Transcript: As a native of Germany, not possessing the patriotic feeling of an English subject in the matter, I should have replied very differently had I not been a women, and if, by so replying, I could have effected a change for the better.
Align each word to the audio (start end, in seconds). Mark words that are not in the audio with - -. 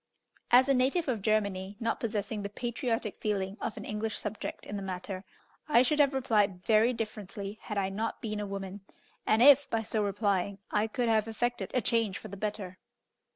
As 0.49 0.67
a 0.67 0.73
native 0.73 1.07
of 1.07 1.21
Germany, 1.21 1.77
not 1.79 1.99
possessing 1.99 2.41
the 2.41 2.49
patriotic 2.49 3.19
feeling 3.19 3.55
of 3.61 3.77
an 3.77 3.85
English 3.85 4.17
subject 4.17 4.65
in 4.65 4.75
the 4.75 4.81
matter, 4.81 5.23
I 5.69 5.83
should 5.83 5.99
have 5.99 6.15
replied 6.15 6.63
very 6.65 6.91
differently 6.91 7.59
had 7.61 7.77
I 7.77 7.89
not 7.89 8.19
been 8.19 8.39
a 8.39 8.47
women, 8.47 8.81
and 9.27 9.43
if, 9.43 9.69
by 9.69 9.83
so 9.83 10.03
replying, 10.03 10.57
I 10.71 10.87
could 10.87 11.07
have 11.07 11.27
effected 11.27 11.69
a 11.75 11.81
change 11.81 12.17
for 12.17 12.29
the 12.29 12.35
better. 12.37 12.79